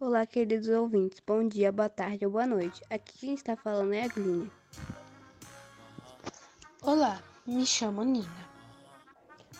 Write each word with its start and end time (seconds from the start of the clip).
Olá, 0.00 0.24
queridos 0.24 0.66
ouvintes. 0.70 1.20
Bom 1.26 1.46
dia, 1.46 1.70
boa 1.70 1.90
tarde 1.90 2.24
ou 2.24 2.32
boa 2.32 2.46
noite. 2.46 2.82
Aqui 2.88 3.18
quem 3.18 3.34
está 3.34 3.54
falando 3.54 3.92
é 3.92 4.04
a 4.04 4.08
Glínia. 4.08 4.50
Olá, 6.80 7.20
me 7.46 7.66
chamo 7.66 8.02
Nina. 8.02 8.48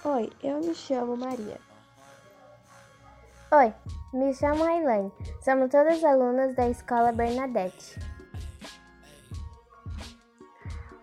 Oi, 0.02 0.32
eu 0.42 0.58
me 0.60 0.74
chamo 0.74 1.14
Maria. 1.14 1.60
Oi, 3.52 3.74
me 4.14 4.32
chamo 4.32 4.64
Railane. 4.64 5.12
Somos 5.44 5.68
todas 5.68 6.02
alunas 6.02 6.56
da 6.56 6.70
Escola 6.70 7.12
Bernadette. 7.12 8.00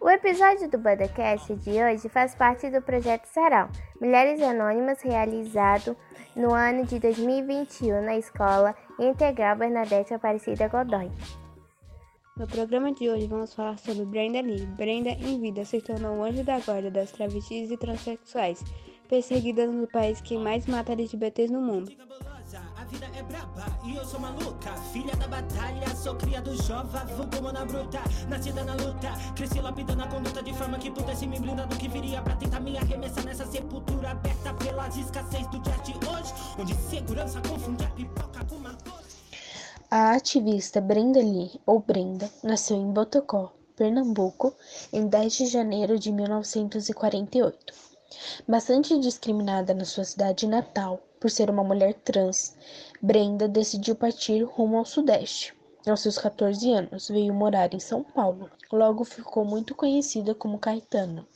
O 0.01 0.09
episódio 0.09 0.67
do 0.67 0.79
Budacast 0.79 1.53
de 1.57 1.83
hoje 1.83 2.09
faz 2.09 2.33
parte 2.33 2.71
do 2.71 2.81
projeto 2.81 3.25
Sarau, 3.25 3.69
Mulheres 3.99 4.39
Anônimas, 4.43 5.01
realizado 5.01 5.97
no 6.35 6.53
ano 6.53 6.85
de 6.85 6.99
2021 6.99 8.03
na 8.03 8.15
Escola 8.15 8.75
Integral 8.99 9.57
Bernadette 9.57 10.13
Aparecida 10.13 10.67
Godoy. 10.67 11.11
No 12.37 12.45
programa 12.45 12.93
de 12.93 13.09
hoje 13.09 13.25
vamos 13.25 13.55
falar 13.55 13.79
sobre 13.79 14.05
Brenda 14.05 14.39
Lee. 14.39 14.67
Brenda, 14.67 15.09
em 15.09 15.41
vida, 15.41 15.65
se 15.65 15.81
tornou 15.81 16.17
um 16.17 16.23
anjo 16.23 16.43
da 16.43 16.59
guarda 16.59 16.91
das 16.91 17.11
travestis 17.11 17.71
e 17.71 17.77
transexuais, 17.77 18.63
perseguidas 19.09 19.73
no 19.73 19.87
país 19.87 20.21
que 20.21 20.37
mais 20.37 20.67
mata 20.67 20.91
LGBTs 20.91 21.51
no 21.51 21.59
mundo 21.59 21.91
vida 22.87 23.07
é 23.15 23.23
braba 23.23 23.65
e 23.83 23.95
eu 23.95 24.05
sou 24.05 24.19
maluca. 24.19 24.73
Filha 24.91 25.15
da 25.15 25.27
batalha, 25.27 25.95
sou 25.95 26.15
cria 26.15 26.41
do 26.41 26.55
jova, 26.63 27.05
vulgo 27.05 27.41
mona 27.41 27.65
bruta. 27.65 27.99
Nascida 28.27 28.63
na 28.63 28.73
luta, 28.73 29.11
cresci 29.35 29.59
lapidando 29.59 30.03
a 30.03 30.07
conduta 30.07 30.41
de 30.41 30.53
forma 30.53 30.77
que 30.77 30.91
pudesse 30.91 31.27
me 31.27 31.39
blindar 31.39 31.67
do 31.67 31.75
que 31.75 31.87
viria 31.87 32.21
pra 32.21 32.35
tentar 32.35 32.59
me 32.59 32.77
arremessar 32.77 33.25
nessa 33.25 33.45
sepultura 33.45 34.11
aberta 34.11 34.53
pelas 34.53 34.95
escassez 34.97 35.47
do 35.47 35.59
dia 35.59 35.77
de 35.77 35.93
hoje, 35.93 36.33
onde 36.57 36.73
segurança 36.75 37.41
confunde 37.41 37.83
a 37.83 37.89
pipoca 37.89 38.45
com 38.45 38.55
uma 38.55 38.77
A 39.91 40.15
ativista 40.15 40.81
Brenda 40.81 41.19
Lee, 41.19 41.59
ou 41.65 41.79
Brenda, 41.79 42.29
nasceu 42.43 42.77
em 42.77 42.91
Botocó, 42.91 43.53
Pernambuco, 43.75 44.53
em 44.91 45.07
10 45.07 45.33
de 45.33 45.45
janeiro 45.47 45.99
de 45.99 46.11
1948. 46.11 47.96
Bastante 48.47 48.97
discriminada 48.99 49.73
na 49.73 49.83
sua 49.83 50.05
cidade 50.05 50.47
natal, 50.47 51.01
por 51.19 51.29
ser 51.29 51.49
uma 51.49 51.63
mulher 51.63 51.93
trans, 51.93 52.55
Brenda 53.01 53.47
decidiu 53.47 53.95
partir 53.95 54.43
rumo 54.43 54.77
ao 54.77 54.85
Sudeste. 54.85 55.53
Aos 55.85 56.01
seus 56.01 56.17
14 56.17 56.71
anos, 56.71 57.09
veio 57.09 57.33
morar 57.33 57.73
em 57.73 57.79
São 57.79 58.03
Paulo. 58.03 58.49
Logo 58.71 59.03
ficou 59.03 59.43
muito 59.43 59.75
conhecida 59.75 60.33
como 60.33 60.59
Caetano. 60.59 61.27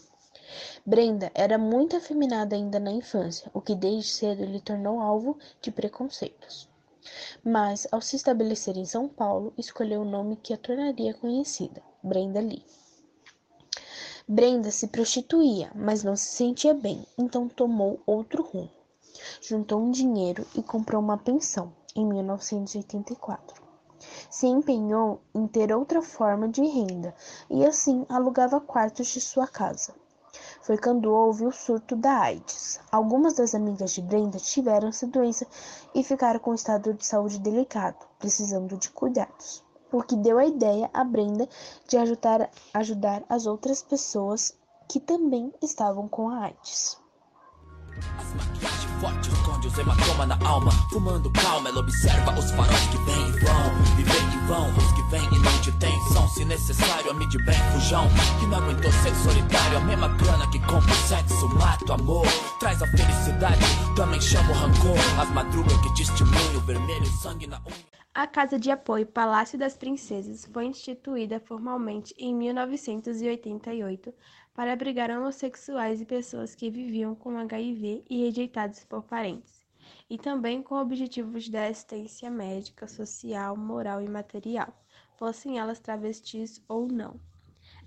Brenda 0.85 1.31
era 1.33 1.57
muito 1.57 1.95
afeminada 1.95 2.55
ainda 2.55 2.79
na 2.79 2.91
infância, 2.91 3.51
o 3.53 3.61
que 3.61 3.75
desde 3.75 4.09
cedo 4.09 4.45
lhe 4.45 4.59
tornou 4.59 4.99
alvo 4.99 5.37
de 5.61 5.71
preconceitos. 5.71 6.69
Mas, 7.43 7.87
ao 7.91 8.01
se 8.01 8.15
estabelecer 8.15 8.77
em 8.77 8.85
São 8.85 9.07
Paulo, 9.07 9.53
escolheu 9.57 10.01
o 10.01 10.05
nome 10.05 10.35
que 10.37 10.53
a 10.53 10.57
tornaria 10.57 11.13
conhecida, 11.13 11.81
Brenda 12.03 12.39
Lee. 12.39 12.65
Brenda 14.27 14.71
se 14.71 14.87
prostituía, 14.87 15.71
mas 15.75 16.03
não 16.03 16.15
se 16.15 16.27
sentia 16.27 16.73
bem, 16.73 17.05
então 17.17 17.47
tomou 17.47 17.99
outro 18.05 18.43
rumo 18.43 18.69
juntou 19.41 19.79
um 19.79 19.91
dinheiro 19.91 20.45
e 20.55 20.63
comprou 20.63 21.01
uma 21.01 21.17
pensão 21.17 21.71
em 21.95 22.05
1984. 22.05 23.61
Se 24.29 24.47
empenhou 24.47 25.21
em 25.33 25.47
ter 25.47 25.71
outra 25.71 26.01
forma 26.01 26.47
de 26.47 26.65
renda 26.65 27.13
e 27.49 27.65
assim 27.65 28.05
alugava 28.09 28.59
quartos 28.59 29.07
de 29.07 29.21
sua 29.21 29.47
casa. 29.47 29.93
Foi 30.61 30.77
quando 30.77 31.11
houve 31.11 31.45
o 31.45 31.51
surto 31.51 31.95
da 31.95 32.19
AIDS. 32.19 32.79
Algumas 32.91 33.33
das 33.33 33.53
amigas 33.53 33.91
de 33.91 34.01
Brenda 34.01 34.37
tiveram 34.37 34.87
essa 34.87 35.05
doença 35.05 35.45
e 35.93 36.03
ficaram 36.03 36.39
com 36.39 36.51
um 36.51 36.55
estado 36.55 36.93
de 36.93 37.05
saúde 37.05 37.39
delicado, 37.39 37.97
precisando 38.17 38.77
de 38.77 38.89
cuidados. 38.89 39.63
O 39.91 40.01
que 40.01 40.15
deu 40.15 40.37
a 40.37 40.45
ideia 40.45 40.89
a 40.93 41.03
Brenda 41.03 41.47
de 41.87 41.97
ajudar, 41.97 42.49
ajudar 42.73 43.23
as 43.27 43.45
outras 43.45 43.83
pessoas 43.83 44.53
que 44.87 44.99
também 44.99 45.51
estavam 45.61 46.07
com 46.07 46.29
a 46.29 46.45
AIDS. 46.45 46.97
As 48.17 48.33
maquiagens 48.33 49.01
fortes 49.01 49.33
esconde 49.33 49.67
os 49.67 49.77
hematomas 49.77 50.27
na 50.27 50.47
alma. 50.47 50.71
Fumando 50.91 51.31
calma, 51.31 51.69
ela 51.69 51.79
observa 51.79 52.39
os 52.39 52.51
faróis 52.51 52.87
que 52.87 52.97
vêm 52.97 53.27
e 53.27 53.39
vão. 53.39 53.95
Viver 53.95 54.21
em 54.21 54.47
vão, 54.47 54.69
os 54.69 54.91
que 54.93 55.01
vêm 55.03 55.25
e 55.25 55.39
não 55.39 55.61
te 55.61 55.71
tem. 55.73 56.01
São, 56.13 56.27
se 56.29 56.45
necessário, 56.45 57.11
ame 57.11 57.27
de 57.27 57.37
bem, 57.43 57.59
fujão. 57.73 58.07
Que 58.39 58.47
não 58.47 58.57
aguentou 58.59 58.91
ser 58.91 59.13
solitário. 59.15 59.77
A 59.77 59.81
mesma 59.81 60.07
grana 60.07 60.49
que 60.51 60.59
compra 60.59 60.91
o 60.91 61.07
sexo, 61.07 61.47
mata 61.49 61.91
o 61.91 61.93
amor. 61.93 62.27
Traz 62.59 62.81
a 62.81 62.87
felicidade, 62.87 63.59
também 63.95 64.21
chama 64.21 64.51
o 64.51 64.55
rancor. 64.55 64.97
As 65.19 65.29
madrugas 65.31 65.77
que 65.81 65.95
testemunham 65.95 66.57
o 66.57 66.61
vermelho 66.61 67.07
sangue 67.07 67.47
na 67.47 67.59
unha. 67.59 68.00
A 68.13 68.27
Casa 68.27 68.59
de 68.59 68.69
Apoio 68.69 69.07
Palácio 69.07 69.57
das 69.57 69.77
Princesas 69.77 70.45
foi 70.51 70.65
instituída 70.65 71.39
formalmente 71.39 72.13
em 72.17 72.35
1988 72.35 74.13
para 74.53 74.73
abrigar 74.73 75.09
homossexuais 75.09 76.01
e 76.01 76.05
pessoas 76.05 76.53
que 76.53 76.69
viviam 76.69 77.15
com 77.15 77.37
HIV 77.37 78.03
e 78.09 78.25
rejeitados 78.25 78.83
por 78.83 79.03
parentes, 79.03 79.65
e 80.09 80.17
também 80.17 80.61
com 80.61 80.75
objetivos 80.75 81.45
de 81.45 81.55
assistência 81.55 82.29
médica, 82.29 82.85
social, 82.85 83.55
moral 83.55 84.01
e 84.01 84.09
material, 84.09 84.77
fossem 85.15 85.57
elas 85.57 85.79
travestis 85.79 86.61
ou 86.67 86.89
não. 86.89 87.17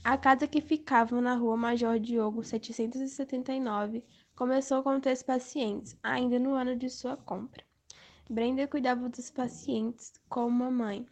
A 0.03 0.17
casa 0.17 0.49
que 0.49 0.63
ficava 0.63 1.21
na 1.21 1.35
rua 1.35 1.59
Major 1.59 1.99
Diogo 1.99 2.43
779 2.43 4.03
começou 4.35 4.83
com 4.83 4.99
três 4.99 5.23
pacientes, 5.23 5.95
ainda 6.03 6.39
no 6.39 6.55
ano 6.55 6.75
de 6.75 6.89
sua 6.89 7.15
compra. 7.15 7.63
Brenda 8.31 8.67
cuidava 8.67 9.07
dos 9.11 9.31
pacientes 9.31 10.13
como 10.31 10.49
uma 10.49 10.71
mãe, 10.71 11.07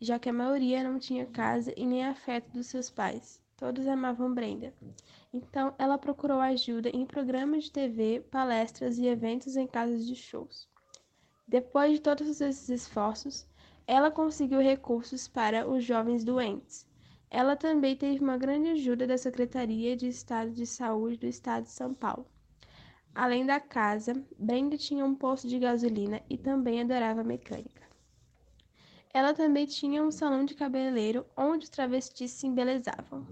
já 0.00 0.18
que 0.18 0.30
a 0.30 0.32
maioria 0.32 0.82
não 0.82 0.98
tinha 0.98 1.26
casa 1.26 1.70
e 1.76 1.84
nem 1.84 2.06
afeto 2.06 2.50
dos 2.50 2.68
seus 2.68 2.88
pais. 2.88 3.38
Todos 3.58 3.86
amavam 3.86 4.32
Brenda. 4.32 4.72
Então, 5.34 5.74
ela 5.78 5.98
procurou 5.98 6.40
ajuda 6.40 6.88
em 6.88 7.04
programas 7.04 7.64
de 7.64 7.72
TV, 7.72 8.20
palestras 8.30 8.96
e 8.96 9.06
eventos 9.06 9.54
em 9.54 9.66
casas 9.66 10.06
de 10.06 10.14
shows. 10.14 10.66
Depois 11.46 11.92
de 11.92 12.00
todos 12.00 12.40
esses 12.40 12.68
esforços, 12.70 13.46
ela 13.86 14.10
conseguiu 14.10 14.60
recursos 14.60 15.28
para 15.28 15.68
os 15.68 15.84
jovens 15.84 16.24
doentes. 16.24 16.86
Ela 17.30 17.54
também 17.54 17.94
teve 17.94 18.24
uma 18.24 18.38
grande 18.38 18.70
ajuda 18.70 19.06
da 19.06 19.18
Secretaria 19.18 19.94
de 19.94 20.08
Estado 20.08 20.52
de 20.52 20.66
Saúde 20.66 21.18
do 21.18 21.26
Estado 21.26 21.64
de 21.64 21.70
São 21.70 21.92
Paulo. 21.92 22.26
Além 23.16 23.46
da 23.46 23.58
casa, 23.58 24.12
Brenda 24.38 24.76
tinha 24.76 25.02
um 25.02 25.14
posto 25.14 25.48
de 25.48 25.58
gasolina 25.58 26.20
e 26.28 26.36
também 26.36 26.82
adorava 26.82 27.24
mecânica. 27.24 27.82
Ela 29.12 29.32
também 29.32 29.64
tinha 29.64 30.02
um 30.02 30.10
salão 30.10 30.44
de 30.44 30.54
cabeleireiro 30.54 31.24
onde 31.34 31.64
os 31.64 31.70
travestis 31.70 32.32
se 32.32 32.46
embelezavam. 32.46 33.26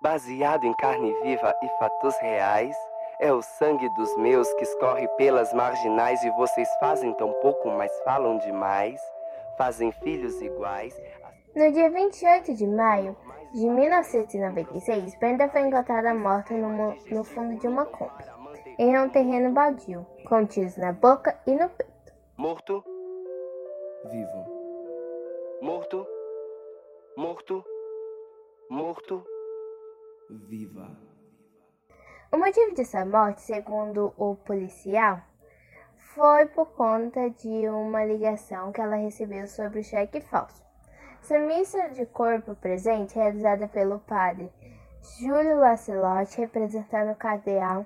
baseado 0.00 0.64
em 0.64 0.72
carne 0.74 1.12
viva 1.22 1.52
e 1.60 1.68
fatos 1.80 2.16
reais. 2.18 2.76
É 3.20 3.32
o 3.32 3.42
sangue 3.42 3.88
dos 3.90 4.16
meus 4.16 4.50
que 4.54 4.62
escorre 4.62 5.08
pelas 5.16 5.52
marginais 5.52 6.22
e 6.22 6.30
vocês 6.30 6.68
fazem 6.78 7.12
tão 7.14 7.32
pouco, 7.42 7.68
mas 7.68 7.90
falam 8.04 8.38
demais. 8.38 9.00
Fazem 9.58 9.90
filhos 9.90 10.40
iguais. 10.40 10.96
No 11.54 11.72
dia 11.72 11.90
28 11.90 12.54
de 12.54 12.66
maio 12.66 13.16
de 13.52 13.68
1996, 13.68 15.18
Brenda 15.18 15.48
foi 15.48 15.62
encontrada 15.62 16.14
morta 16.14 16.54
no, 16.54 16.94
no 17.10 17.24
fundo 17.24 17.58
de 17.58 17.66
uma 17.66 17.86
Kombi, 17.86 18.24
em 18.78 18.98
um 18.98 19.08
terreno 19.08 19.52
baldio, 19.52 20.06
com 20.28 20.46
tiros 20.46 20.76
na 20.76 20.92
boca 20.92 21.38
e 21.46 21.54
no 21.54 21.68
peito. 21.68 22.12
Morto. 22.36 22.84
Vivo. 24.10 24.46
Morto. 25.62 26.06
Morto. 27.16 27.64
Morto 28.70 29.24
viva. 30.30 30.90
O 32.30 32.36
motivo 32.36 32.74
de 32.74 32.84
sua 32.84 33.04
morte, 33.04 33.40
segundo 33.40 34.12
o 34.16 34.36
policial, 34.36 35.22
foi 36.14 36.46
por 36.46 36.66
conta 36.72 37.30
de 37.30 37.68
uma 37.68 38.04
ligação 38.04 38.70
que 38.72 38.80
ela 38.80 38.96
recebeu 38.96 39.46
sobre 39.46 39.80
o 39.80 39.84
cheque 39.84 40.20
falso. 40.20 40.67
Sua 41.28 41.40
missa 41.40 41.90
de 41.90 42.06
corpo 42.06 42.54
presente, 42.54 43.14
realizada 43.14 43.68
pelo 43.68 43.98
padre 43.98 44.50
Júlio 45.20 45.58
Lacelotti, 45.58 46.40
representando 46.40 47.10
o 47.10 47.16
cardeal 47.16 47.84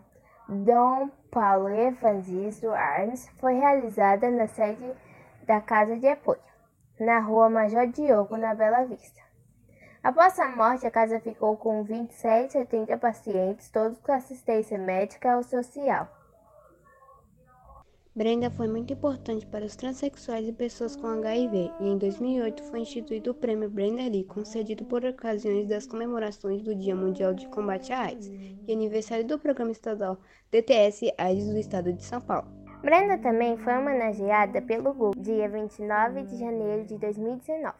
Dom 0.48 1.10
Paulo 1.28 1.68
Evangelista 1.68 2.72
Arnes, 2.72 3.28
foi 3.40 3.54
realizada 3.54 4.30
na 4.30 4.46
sede 4.46 4.88
da 5.44 5.60
Casa 5.60 5.96
de 5.96 6.06
Apoio, 6.06 6.38
na 7.00 7.18
rua 7.18 7.50
Major 7.50 7.88
Diogo, 7.88 8.36
na 8.36 8.54
Bela 8.54 8.84
Vista. 8.84 9.20
Após 10.04 10.38
a 10.38 10.54
morte, 10.54 10.86
a 10.86 10.90
casa 10.92 11.18
ficou 11.18 11.56
com 11.56 11.82
27 11.82 12.58
a 12.58 12.64
30 12.64 12.96
pacientes, 12.96 13.68
todos 13.72 14.00
com 14.02 14.12
assistência 14.12 14.78
médica 14.78 15.36
ou 15.36 15.42
social. 15.42 16.08
Brenda 18.14 18.50
foi 18.50 18.68
muito 18.68 18.92
importante 18.92 19.46
para 19.46 19.64
os 19.64 19.74
transexuais 19.74 20.46
e 20.46 20.52
pessoas 20.52 20.94
com 20.94 21.06
HIV, 21.06 21.72
e 21.80 21.88
em 21.88 21.96
2008 21.96 22.62
foi 22.64 22.80
instituído 22.80 23.30
o 23.30 23.34
Prêmio 23.34 23.70
Brenda 23.70 24.02
Lee, 24.02 24.22
concedido 24.24 24.84
por 24.84 25.02
ocasiões 25.02 25.66
das 25.66 25.86
comemorações 25.86 26.60
do 26.60 26.74
Dia 26.74 26.94
Mundial 26.94 27.32
de 27.32 27.48
Combate 27.48 27.90
à 27.90 28.02
AIDS 28.02 28.30
e 28.68 28.70
aniversário 28.70 29.26
do 29.26 29.38
Programa 29.38 29.72
Estadual 29.72 30.18
DTS 30.50 31.10
AIDS 31.16 31.48
do 31.48 31.58
Estado 31.58 31.90
de 31.90 32.04
São 32.04 32.20
Paulo. 32.20 32.46
Brenda 32.82 33.16
também 33.16 33.56
foi 33.56 33.72
homenageada 33.78 34.60
pelo 34.60 34.92
Google 34.92 35.14
dia 35.16 35.48
29 35.48 36.24
de 36.24 36.36
janeiro 36.36 36.84
de 36.84 36.98
2019, 36.98 37.74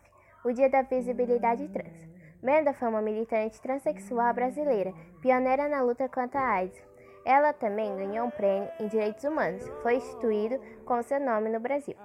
o 0.47 0.51
Dia 0.51 0.71
da 0.71 0.81
Visibilidade 0.81 1.69
Trans. 1.69 2.09
Brenda 2.41 2.73
foi 2.73 2.89
uma 2.89 3.03
militante 3.03 3.61
transexual 3.61 4.33
brasileira, 4.33 4.95
pioneira 5.21 5.69
na 5.69 5.83
luta 5.83 6.09
contra 6.09 6.41
a 6.41 6.53
AIDS 6.55 6.92
ela 7.25 7.53
também 7.53 7.97
ganhou 7.97 8.27
um 8.27 8.31
prêmio 8.31 8.69
em 8.81 8.89
Direitos 8.89 9.25
Humanos, 9.25 9.65
foi 9.83 9.97
instituído 9.97 10.59
com 10.85 11.03
seu 11.03 11.21
nome 11.21 11.49
no 11.51 11.61
Brasil. 11.61 11.97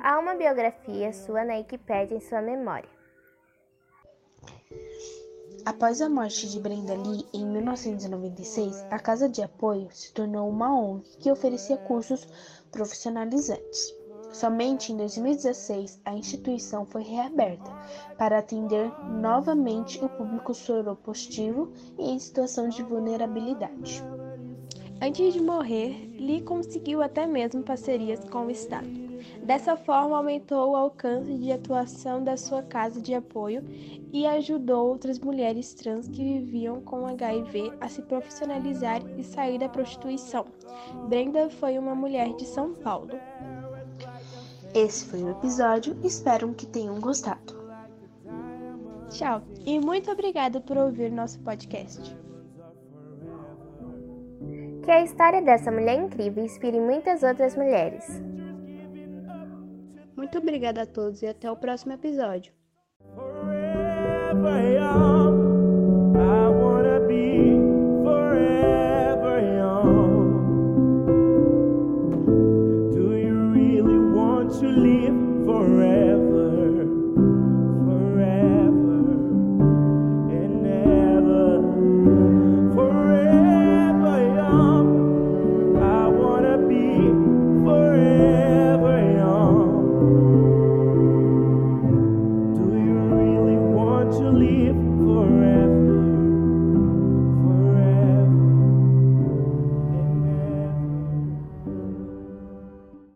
Há 0.00 0.18
uma 0.18 0.34
biografia 0.34 1.12
sua 1.12 1.44
na 1.44 1.54
Wikipédia 1.54 2.16
em 2.16 2.20
sua 2.20 2.42
memória. 2.42 2.88
Após 5.64 6.02
a 6.02 6.08
morte 6.08 6.50
de 6.50 6.58
Brenda 6.58 6.94
Lee 6.94 7.24
em 7.32 7.46
1996, 7.46 8.84
a 8.90 8.98
Casa 8.98 9.28
de 9.28 9.42
Apoio 9.42 9.88
se 9.92 10.12
tornou 10.12 10.48
uma 10.48 10.76
ONG 10.76 11.04
que 11.20 11.30
oferecia 11.30 11.76
cursos 11.76 12.26
profissionalizantes. 12.72 14.01
Somente 14.32 14.92
em 14.92 14.96
2016 14.96 16.00
a 16.04 16.14
instituição 16.14 16.86
foi 16.86 17.02
reaberta 17.02 17.70
para 18.16 18.38
atender 18.38 18.90
novamente 19.20 20.02
o 20.02 20.08
público 20.08 20.54
soropositivo 20.54 21.70
e 21.98 22.10
em 22.10 22.18
situação 22.18 22.68
de 22.68 22.82
vulnerabilidade. 22.82 24.02
Antes 25.00 25.34
de 25.34 25.42
morrer, 25.42 26.10
Lee 26.16 26.42
conseguiu 26.42 27.02
até 27.02 27.26
mesmo 27.26 27.62
parcerias 27.62 28.20
com 28.30 28.46
o 28.46 28.50
Estado. 28.50 29.02
Dessa 29.42 29.76
forma, 29.76 30.16
aumentou 30.16 30.70
o 30.70 30.76
alcance 30.76 31.34
de 31.34 31.52
atuação 31.52 32.22
da 32.22 32.36
sua 32.36 32.62
casa 32.62 33.00
de 33.00 33.14
apoio 33.14 33.64
e 34.12 34.26
ajudou 34.26 34.88
outras 34.88 35.18
mulheres 35.18 35.74
trans 35.74 36.08
que 36.08 36.22
viviam 36.22 36.80
com 36.80 37.06
HIV 37.06 37.72
a 37.80 37.88
se 37.88 38.02
profissionalizar 38.02 39.02
e 39.18 39.24
sair 39.24 39.58
da 39.58 39.68
prostituição. 39.68 40.46
Brenda 41.08 41.50
foi 41.50 41.78
uma 41.78 41.94
mulher 41.94 42.34
de 42.34 42.44
São 42.46 42.72
Paulo. 42.72 43.18
Esse 44.74 45.04
foi 45.04 45.22
o 45.22 45.30
episódio, 45.30 45.96
espero 46.02 46.52
que 46.54 46.66
tenham 46.66 46.98
gostado. 46.98 47.60
Tchau 49.10 49.42
e 49.66 49.78
muito 49.78 50.10
obrigada 50.10 50.60
por 50.60 50.78
ouvir 50.78 51.12
nosso 51.12 51.38
podcast. 51.40 52.16
Que 54.82 54.90
a 54.90 55.04
história 55.04 55.42
dessa 55.42 55.70
mulher 55.70 56.02
incrível 56.02 56.42
inspire 56.44 56.80
muitas 56.80 57.22
outras 57.22 57.54
mulheres. 57.54 58.04
Muito 60.16 60.38
obrigada 60.38 60.82
a 60.82 60.86
todos 60.86 61.20
e 61.20 61.26
até 61.26 61.50
o 61.50 61.56
próximo 61.56 61.92
episódio. 61.92 62.52